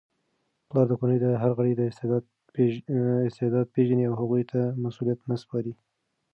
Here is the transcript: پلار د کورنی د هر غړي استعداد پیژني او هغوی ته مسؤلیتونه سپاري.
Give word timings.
پلار 0.69 0.85
د 0.89 0.93
کورنی 0.99 1.17
د 1.21 1.27
هر 1.41 1.51
غړي 1.57 1.73
استعداد 3.29 3.65
پیژني 3.73 4.05
او 4.07 4.13
هغوی 4.21 4.43
ته 4.51 4.59
مسؤلیتونه 4.83 5.35
سپاري. 5.43 5.73